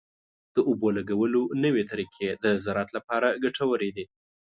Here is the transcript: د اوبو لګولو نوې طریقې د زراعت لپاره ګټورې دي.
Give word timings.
د 0.55 0.57
اوبو 0.69 0.87
لګولو 0.97 1.41
نوې 1.63 1.83
طریقې 1.91 2.27
د 2.43 2.45
زراعت 2.63 2.89
لپاره 2.97 3.27
ګټورې 3.43 3.89
دي. 3.97 4.05